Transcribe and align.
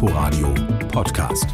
Inforadio 0.00 0.54
Podcast. 0.92 1.52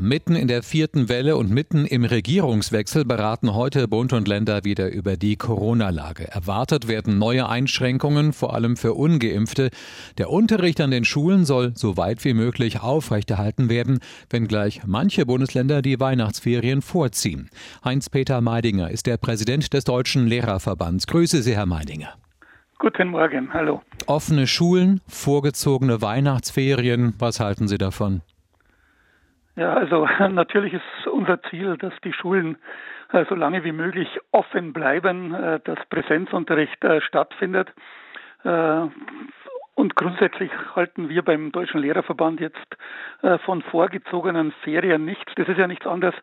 Mitten 0.00 0.36
in 0.36 0.46
der 0.46 0.62
vierten 0.62 1.08
Welle 1.08 1.36
und 1.36 1.50
mitten 1.50 1.86
im 1.86 2.04
Regierungswechsel 2.04 3.04
beraten 3.04 3.52
heute 3.52 3.88
Bund 3.88 4.12
und 4.12 4.28
Länder 4.28 4.62
wieder 4.62 4.92
über 4.92 5.16
die 5.16 5.34
Corona-Lage. 5.34 6.28
Erwartet 6.30 6.86
werden 6.86 7.18
neue 7.18 7.48
Einschränkungen, 7.48 8.32
vor 8.32 8.54
allem 8.54 8.76
für 8.76 8.94
ungeimpfte. 8.94 9.70
Der 10.18 10.30
Unterricht 10.30 10.80
an 10.80 10.92
den 10.92 11.04
Schulen 11.04 11.44
soll 11.44 11.72
so 11.74 11.96
weit 11.96 12.24
wie 12.24 12.34
möglich 12.34 12.80
aufrechterhalten 12.80 13.68
werden, 13.68 13.98
wenngleich 14.30 14.82
manche 14.86 15.26
Bundesländer 15.26 15.82
die 15.82 15.98
Weihnachtsferien 15.98 16.80
vorziehen. 16.80 17.50
Heinz-Peter 17.84 18.40
Meidinger 18.40 18.88
ist 18.88 19.08
der 19.08 19.16
Präsident 19.16 19.72
des 19.74 19.82
Deutschen 19.82 20.28
Lehrerverbands. 20.28 21.08
Grüße 21.08 21.42
Sie, 21.42 21.56
Herr 21.56 21.66
Meidinger. 21.66 22.14
Guten 22.78 23.08
Morgen, 23.08 23.52
hallo. 23.52 23.82
Offene 24.08 24.46
Schulen, 24.46 25.00
vorgezogene 25.08 26.02
Weihnachtsferien, 26.02 27.14
was 27.18 27.40
halten 27.40 27.68
Sie 27.68 27.78
davon? 27.78 28.22
Ja, 29.56 29.74
also 29.74 30.06
natürlich 30.30 30.74
ist 30.74 31.06
unser 31.06 31.42
Ziel, 31.44 31.76
dass 31.76 31.92
die 32.04 32.12
Schulen 32.12 32.56
äh, 33.12 33.24
so 33.28 33.34
lange 33.34 33.64
wie 33.64 33.72
möglich 33.72 34.08
offen 34.32 34.72
bleiben, 34.72 35.34
äh, 35.34 35.60
dass 35.64 35.78
Präsenzunterricht 35.88 36.82
äh, 36.84 37.00
stattfindet. 37.00 37.68
Und 39.74 39.96
grundsätzlich 39.96 40.50
halten 40.74 41.08
wir 41.08 41.22
beim 41.22 41.52
Deutschen 41.52 41.80
Lehrerverband 41.80 42.40
jetzt 42.40 42.76
äh, 43.22 43.38
von 43.38 43.62
vorgezogenen 43.62 44.52
Ferien 44.62 45.04
nichts. 45.04 45.32
Das 45.36 45.48
ist 45.48 45.58
ja 45.58 45.66
nichts 45.66 45.86
anderes 45.86 46.14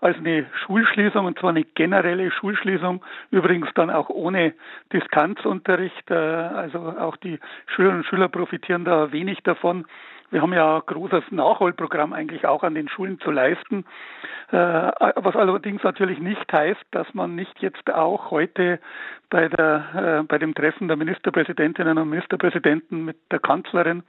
als 0.00 0.18
eine 0.18 0.46
Schulschließung 0.64 1.24
und 1.24 1.38
zwar 1.38 1.50
eine 1.50 1.64
generelle 1.64 2.30
Schulschließung, 2.30 3.02
übrigens 3.30 3.68
dann 3.74 3.90
auch 3.90 4.10
ohne 4.10 4.54
Distanzunterricht. 4.92 6.10
Äh, 6.10 6.14
also 6.14 6.78
auch 6.98 7.16
die 7.16 7.38
Schülerinnen 7.68 8.02
und 8.02 8.06
Schüler 8.06 8.28
profitieren 8.28 8.84
da 8.84 9.12
wenig 9.12 9.42
davon. 9.44 9.86
Wir 10.30 10.42
haben 10.42 10.52
ja 10.52 10.76
ein 10.76 10.82
großes 10.86 11.24
Nachholprogramm 11.30 12.12
eigentlich 12.12 12.46
auch 12.46 12.62
an 12.62 12.74
den 12.74 12.88
Schulen 12.88 13.20
zu 13.20 13.30
leisten, 13.30 13.84
äh, 14.50 14.56
was 14.56 15.36
allerdings 15.36 15.82
natürlich 15.82 16.18
nicht 16.18 16.52
heißt, 16.52 16.84
dass 16.90 17.06
man 17.14 17.34
nicht 17.34 17.58
jetzt 17.60 17.92
auch 17.92 18.30
heute 18.30 18.80
bei, 19.30 19.48
der, 19.48 20.20
äh, 20.20 20.22
bei 20.24 20.38
dem 20.38 20.54
Treffen 20.54 20.88
der 20.88 20.96
Ministerpräsidentinnen 20.96 21.98
und 21.98 22.10
Ministerpräsidenten 22.10 23.04
mit 23.04 23.16
der 23.30 23.38
Kanzlerin 23.38 24.02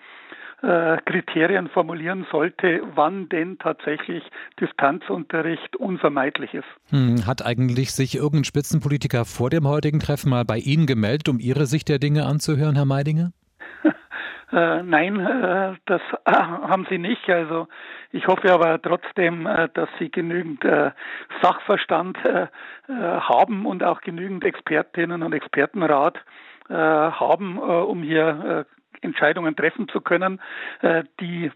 äh, 0.64 0.98
Kriterien 1.06 1.70
formulieren 1.70 2.26
sollte, 2.32 2.82
wann 2.96 3.30
denn 3.30 3.60
tatsächlich 3.60 4.24
Distanzunterricht 4.60 5.76
unvermeidlich 5.76 6.54
ist. 6.56 6.66
Hm, 6.90 7.28
hat 7.28 7.46
eigentlich 7.46 7.92
sich 7.92 8.16
irgendein 8.16 8.44
Spitzenpolitiker 8.44 9.26
vor 9.26 9.52
dem 9.52 9.68
heutigen 9.68 10.00
Treffen 10.00 10.32
mal 10.32 10.46
bei 10.46 10.58
Ihnen 10.58 10.88
gemeldet, 10.88 11.30
um 11.30 11.40
Ihre 11.40 11.68
Sicht 11.68 11.90
der 11.90 12.00
Dinge 12.00 12.26
anzuhören, 12.26 12.76
Herr 12.76 12.86
Meidinger? 12.86 13.32
Äh, 14.52 14.82
nein, 14.84 15.20
äh, 15.20 15.76
das 15.86 16.02
äh, 16.26 16.32
haben 16.32 16.88
sie 16.90 16.98
nicht. 16.98 17.30
Also 17.30 17.68
ich 18.12 18.28
hoffe 18.28 18.54
aber 18.54 18.82
trotzdem, 18.82 19.46
äh, 19.46 19.68
dass 19.74 19.90
sie 20.00 20.10
genügend 20.10 20.64
äh, 20.64 20.92
Sachverstand 21.42 22.18
äh, 22.24 22.48
haben 22.88 23.66
und 23.66 23.84
auch 23.84 24.02
genügend 24.02 24.46
Expertinnen 24.46 25.24
und 25.24 25.34
Expertenrat 25.34 26.18
haben, 26.70 27.58
um 27.60 28.04
hier 28.04 28.66
Entscheidungen 29.00 29.56
treffen 29.56 29.88
zu 29.88 30.02
können, 30.02 30.42
die 31.22 31.50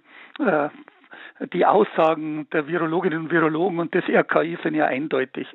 die 1.53 1.65
Aussagen 1.65 2.47
der 2.51 2.67
Virologinnen 2.67 3.23
und 3.23 3.31
Virologen 3.31 3.79
und 3.79 3.93
des 3.93 4.05
RKI 4.07 4.57
sind 4.63 4.73
ja 4.73 4.85
eindeutig. 4.85 5.47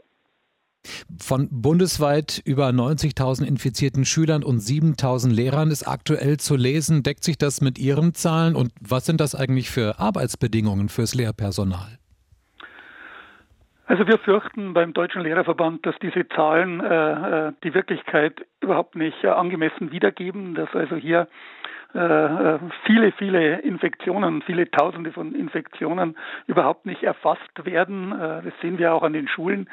Von 1.20 1.48
bundesweit 1.50 2.42
über 2.44 2.68
90.000 2.68 3.46
infizierten 3.46 4.04
Schülern 4.04 4.42
und 4.42 4.60
7.000 4.60 5.32
Lehrern 5.32 5.70
ist 5.70 5.86
aktuell 5.86 6.38
zu 6.38 6.56
lesen. 6.56 7.02
Deckt 7.02 7.24
sich 7.24 7.38
das 7.38 7.60
mit 7.60 7.78
Ihren 7.78 8.14
Zahlen? 8.14 8.54
Und 8.54 8.72
was 8.80 9.06
sind 9.06 9.20
das 9.20 9.34
eigentlich 9.34 9.70
für 9.70 9.98
Arbeitsbedingungen 9.98 10.88
fürs 10.88 11.14
Lehrpersonal? 11.14 11.98
Also 13.86 14.06
wir 14.08 14.18
fürchten 14.18 14.74
beim 14.74 14.92
Deutschen 14.92 15.22
Lehrerverband, 15.22 15.86
dass 15.86 15.94
diese 16.02 16.26
Zahlen 16.28 16.80
äh, 16.80 17.48
äh 17.48 17.52
die 17.62 17.72
Wirklichkeit 17.72 18.44
überhaupt 18.60 18.96
nicht 18.96 19.22
äh, 19.22 19.28
angemessen 19.28 19.92
wiedergeben, 19.92 20.56
dass 20.56 20.68
also 20.74 20.96
hier 20.96 21.28
viele, 22.84 23.12
viele 23.12 23.60
Infektionen, 23.60 24.42
viele 24.42 24.70
Tausende 24.70 25.12
von 25.12 25.34
Infektionen 25.34 26.16
überhaupt 26.46 26.84
nicht 26.84 27.02
erfasst 27.02 27.64
werden. 27.64 28.12
Äh, 28.12 28.42
das 28.42 28.52
sehen 28.60 28.78
wir 28.78 28.92
auch 28.92 29.02
an 29.02 29.12
den 29.12 29.28
Schulen, 29.28 29.68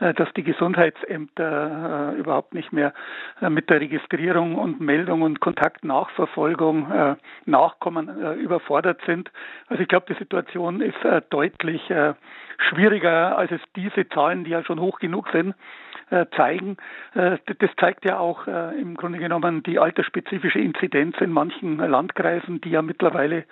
dass 0.00 0.32
die 0.34 0.44
Gesundheitsämter 0.44 2.14
überhaupt 2.16 2.54
nicht 2.54 2.72
mehr 2.72 2.92
mit 3.40 3.68
der 3.68 3.80
Registrierung 3.80 4.54
und 4.54 4.80
Meldung 4.80 5.22
und 5.22 5.40
Kontaktnachverfolgung 5.40 7.16
nachkommen, 7.46 8.36
überfordert 8.36 9.00
sind. 9.06 9.30
Also 9.66 9.82
ich 9.82 9.88
glaube, 9.88 10.06
die 10.08 10.18
Situation 10.18 10.80
ist 10.80 10.98
deutlich 11.30 11.82
schwieriger, 12.58 13.36
als 13.36 13.50
es 13.50 13.60
diese 13.74 14.08
Zahlen, 14.08 14.44
die 14.44 14.50
ja 14.50 14.62
schon 14.62 14.80
hoch 14.80 14.98
genug 14.98 15.28
sind, 15.32 15.50
äh, 15.50 15.54
zeigen. 16.36 16.76
Äh, 17.14 17.38
das 17.58 17.70
zeigt 17.78 18.04
ja 18.04 18.18
auch 18.18 18.46
äh, 18.46 18.80
im 18.80 18.94
Grunde 18.96 19.18
genommen 19.18 19.62
die 19.62 19.78
altersspezifische 19.78 20.58
Inzidenz 20.58 21.16
in 21.20 21.30
manchen 21.30 21.78
Landkreisen, 21.78 22.60
die 22.60 22.70
ja 22.70 22.82
mittlerweile 22.82 23.44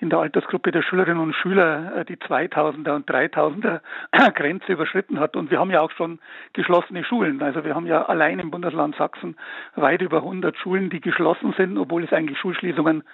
in 0.00 0.10
der 0.10 0.18
Altersgruppe 0.18 0.72
der 0.72 0.82
Schülerinnen 0.82 1.22
und 1.22 1.34
Schüler 1.34 2.04
die 2.08 2.16
2000er 2.16 2.96
und 2.96 3.08
3000er 3.08 3.80
Grenze 4.34 4.72
überschritten 4.72 5.20
hat. 5.20 5.36
Und 5.36 5.50
wir 5.50 5.60
haben 5.60 5.70
ja 5.70 5.80
auch 5.80 5.92
schon 5.92 6.18
geschlossene 6.52 7.04
Schulen. 7.04 7.40
Also 7.42 7.64
wir 7.64 7.74
haben 7.74 7.86
ja 7.86 8.04
allein 8.04 8.40
im 8.40 8.50
Bundesland 8.50 8.96
Sachsen 8.96 9.36
weit 9.76 10.02
über 10.02 10.18
100 10.18 10.56
Schulen, 10.56 10.90
die 10.90 11.00
geschlossen 11.00 11.54
sind, 11.56 11.78
obwohl 11.78 12.04
es 12.04 12.12
eigentlich 12.12 12.38
Schulschließungen 12.38 13.04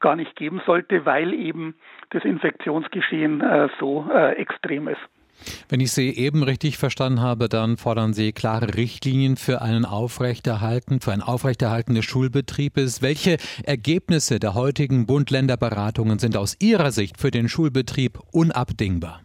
gar 0.00 0.16
nicht 0.16 0.34
geben 0.34 0.62
sollte, 0.64 1.04
weil 1.04 1.34
eben 1.34 1.74
das 2.08 2.24
Infektionsgeschehen 2.24 3.44
so 3.78 4.10
extrem 4.10 4.88
ist. 4.88 5.19
Wenn 5.68 5.80
ich 5.80 5.92
Sie 5.92 6.10
eben 6.10 6.42
richtig 6.42 6.78
verstanden 6.78 7.20
habe, 7.20 7.48
dann 7.48 7.76
fordern 7.76 8.14
Sie 8.14 8.32
klare 8.32 8.74
Richtlinien 8.74 9.36
für 9.36 9.62
einen 9.62 9.84
Aufrechterhalten, 9.84 11.00
für 11.00 11.12
ein 11.12 11.22
Aufrechterhalten 11.22 11.94
des 11.94 12.04
Schulbetriebes. 12.04 13.02
Welche 13.02 13.36
Ergebnisse 13.62 14.38
der 14.38 14.54
heutigen 14.54 15.06
Bund-Länder-Beratungen 15.06 16.18
sind 16.18 16.36
aus 16.36 16.56
Ihrer 16.60 16.92
Sicht 16.92 17.18
für 17.18 17.30
den 17.30 17.48
Schulbetrieb 17.48 18.18
unabdingbar? 18.32 19.22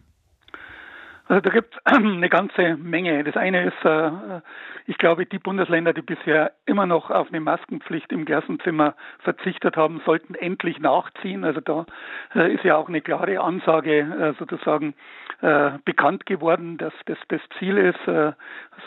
Also 1.28 1.40
da 1.40 1.50
gibt 1.50 1.74
es 1.74 1.80
eine 1.92 2.28
ganze 2.28 2.76
Menge. 2.76 3.24
Das 3.24 3.36
eine 3.36 3.64
ist, 3.64 3.84
äh, 3.84 4.40
ich 4.86 4.96
glaube, 4.98 5.26
die 5.26 5.38
Bundesländer, 5.38 5.92
die 5.92 6.02
bisher 6.02 6.52
immer 6.66 6.86
noch 6.86 7.10
auf 7.10 7.28
eine 7.28 7.40
Maskenpflicht 7.40 8.12
im 8.12 8.24
Klassenzimmer 8.24 8.94
verzichtet 9.20 9.76
haben, 9.76 10.00
sollten 10.06 10.34
endlich 10.34 10.78
nachziehen. 10.78 11.44
Also 11.44 11.60
da 11.60 11.86
äh, 12.34 12.54
ist 12.54 12.64
ja 12.64 12.76
auch 12.76 12.88
eine 12.88 13.00
klare 13.00 13.40
Ansage 13.40 13.98
äh, 13.98 14.32
sozusagen 14.38 14.94
bekannt 15.84 16.24
geworden, 16.24 16.78
dass 16.78 16.94
das 17.04 17.18
das 17.28 17.42
Ziel 17.58 17.76
ist, 17.76 17.98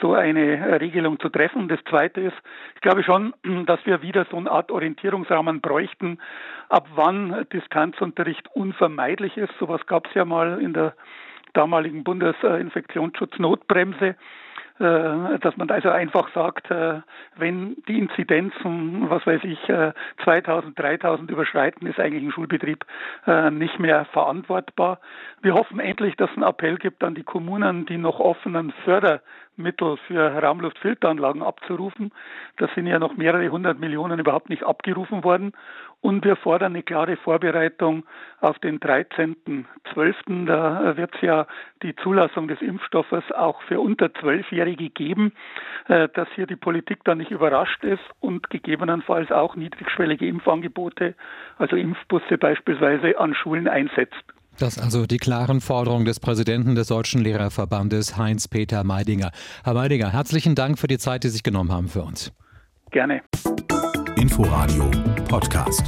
so 0.02 0.14
eine 0.16 0.82
Regelung 0.82 1.20
zu 1.20 1.30
treffen. 1.30 1.68
Das 1.68 1.78
Zweite 1.88 2.22
ist, 2.22 2.38
ich 2.74 2.82
glaube 2.82 3.04
schon, 3.04 3.36
dass 3.68 3.86
wir 3.86 4.02
wieder 4.02 4.26
so 4.32 4.38
eine 4.38 4.50
Art 4.50 4.72
Orientierungsrahmen 4.72 5.62
bräuchten, 5.62 6.18
ab 6.68 6.88
wann 6.96 7.46
Distanzunterricht 7.54 8.48
unvermeidlich 8.56 9.38
ist. 9.38 9.54
Sowas 9.60 9.86
gab 9.86 10.08
es 10.08 10.16
ja 10.16 10.26
mal 10.26 10.60
in 10.60 10.74
der 10.74 10.96
damaligen 11.60 12.06
Bundesinfektionsschutznotbremse, 12.06 14.16
äh, 14.80 15.40
dass 15.40 15.58
man 15.58 15.70
also 15.70 15.90
einfach 15.90 16.34
sagt, 16.34 16.72
äh, 16.72 17.02
wenn 17.36 17.76
die 17.90 18.00
Inzidenzen, 18.00 19.10
was 19.10 19.28
weiß 19.28 19.42
ich, 19.44 19.60
2000, 20.24 20.80
äh, 20.80 20.82
3000 20.82 21.30
überschreiten, 21.30 21.86
ist 21.86 22.00
eigentlich 22.00 22.24
ein 22.24 22.32
Schulbetrieb 22.32 22.86
nicht 23.52 23.78
mehr 23.80 24.06
verantwortbar. 24.06 25.00
Wir 25.42 25.54
hoffen 25.54 25.82
endlich, 25.82 26.16
dass 26.16 26.32
es 26.32 26.38
einen 26.38 26.48
Appell 26.48 26.78
gibt 26.78 27.04
an 27.04 27.14
die 27.14 27.24
Kommunen, 27.24 27.86
die 27.86 27.98
noch 27.98 28.20
offenen 28.20 28.72
Fördermittel 29.60 29.98
für 30.08 30.42
Raumluftfilteranlagen 30.42 31.44
abzurufen. 31.44 32.12
Das 32.58 32.70
sind 32.76 32.88
ja 32.88 32.98
noch 32.98 33.18
mehrere 33.18 33.50
hundert 33.50 33.80
Millionen 33.80 34.20
überhaupt 34.20 34.50
nicht 34.50 34.64
abgerufen 34.64 35.24
worden. 35.24 35.52
Und 36.02 36.24
wir 36.24 36.38
fordern 36.38 36.74
eine 36.74 36.84
klare 36.84 37.18
Vorbereitung 37.18 38.06
auf 38.40 38.58
den 38.60 38.80
13.12. 38.80 40.46
Da 40.46 40.96
wird 40.96 41.14
es 41.16 41.22
ja 41.22 41.46
die 41.84 41.94
Zulassung 41.98 42.48
des 42.48 42.62
Impfstoffes 42.62 43.24
auch 43.34 43.62
für 43.64 43.82
unter 43.82 44.14
Zwölfjährige 44.14 44.90
geben, 44.90 45.34
äh, 45.90 46.08
dass 46.08 46.30
hier 46.36 46.48
die 46.48 46.56
Politik 46.56 47.04
dann 47.04 47.18
nicht 47.18 47.32
überrascht 47.32 47.84
ist 47.84 48.04
und 48.22 48.50
gegebenenfalls 48.50 49.30
auch 49.32 49.58
niedrigschwellige 49.58 50.26
Impfangebote, 50.26 51.16
also 51.58 51.76
Impfbusse 51.76 52.38
beispielsweise 52.38 53.20
an 53.20 53.36
Schulen 53.36 53.68
einsetzt. 53.68 54.24
Das 54.60 54.78
also 54.78 55.06
die 55.06 55.18
klaren 55.18 55.62
Forderungen 55.62 56.04
des 56.04 56.20
Präsidenten 56.20 56.76
des 56.76 56.88
Deutschen 56.88 57.22
Lehrerverbandes, 57.22 58.18
Heinz-Peter 58.18 58.84
Meidinger. 58.84 59.32
Herr 59.64 59.74
Meidinger, 59.74 60.12
herzlichen 60.12 60.54
Dank 60.54 60.78
für 60.78 60.88
die 60.88 60.98
Zeit, 60.98 61.24
die 61.24 61.30
Sie 61.30 61.34
sich 61.34 61.44
genommen 61.44 61.72
haben 61.72 61.88
für 61.88 62.04
uns. 62.04 62.34
Gerne. 62.92 63.22
Inforadio 64.18 64.92
Podcast. 65.30 65.84